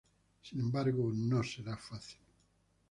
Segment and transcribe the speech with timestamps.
[0.41, 2.17] Sin embargo, no será fácil.